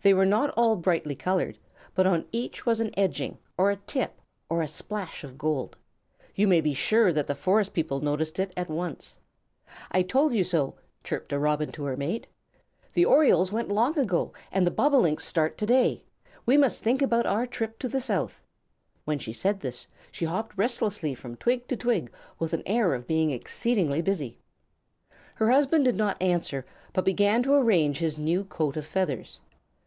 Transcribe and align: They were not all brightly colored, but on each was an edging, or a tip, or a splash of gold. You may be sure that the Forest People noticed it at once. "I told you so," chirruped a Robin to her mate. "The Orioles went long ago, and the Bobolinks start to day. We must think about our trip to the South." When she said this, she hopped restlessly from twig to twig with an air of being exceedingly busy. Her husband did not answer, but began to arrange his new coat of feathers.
They 0.00 0.14
were 0.14 0.26
not 0.26 0.50
all 0.56 0.74
brightly 0.74 1.14
colored, 1.14 1.58
but 1.94 2.08
on 2.08 2.26
each 2.32 2.66
was 2.66 2.80
an 2.80 2.90
edging, 2.96 3.38
or 3.56 3.70
a 3.70 3.76
tip, 3.76 4.20
or 4.48 4.60
a 4.60 4.66
splash 4.66 5.22
of 5.22 5.38
gold. 5.38 5.76
You 6.34 6.48
may 6.48 6.60
be 6.60 6.74
sure 6.74 7.12
that 7.12 7.28
the 7.28 7.36
Forest 7.36 7.72
People 7.72 8.00
noticed 8.00 8.40
it 8.40 8.52
at 8.56 8.68
once. 8.68 9.16
"I 9.92 10.02
told 10.02 10.34
you 10.34 10.42
so," 10.42 10.74
chirruped 11.04 11.32
a 11.32 11.38
Robin 11.38 11.70
to 11.70 11.84
her 11.84 11.96
mate. 11.96 12.26
"The 12.94 13.04
Orioles 13.04 13.52
went 13.52 13.68
long 13.68 13.96
ago, 13.96 14.32
and 14.50 14.66
the 14.66 14.72
Bobolinks 14.72 15.24
start 15.24 15.56
to 15.58 15.66
day. 15.66 16.02
We 16.46 16.56
must 16.56 16.82
think 16.82 17.00
about 17.00 17.24
our 17.26 17.46
trip 17.46 17.78
to 17.78 17.88
the 17.88 18.00
South." 18.00 18.40
When 19.04 19.20
she 19.20 19.32
said 19.32 19.60
this, 19.60 19.86
she 20.10 20.24
hopped 20.24 20.58
restlessly 20.58 21.14
from 21.14 21.36
twig 21.36 21.68
to 21.68 21.76
twig 21.76 22.12
with 22.40 22.52
an 22.52 22.64
air 22.66 22.92
of 22.94 23.06
being 23.06 23.30
exceedingly 23.30 24.02
busy. 24.02 24.40
Her 25.36 25.52
husband 25.52 25.84
did 25.84 25.94
not 25.94 26.20
answer, 26.20 26.66
but 26.92 27.04
began 27.04 27.40
to 27.44 27.54
arrange 27.54 27.98
his 27.98 28.18
new 28.18 28.42
coat 28.42 28.76
of 28.76 28.84
feathers. 28.84 29.38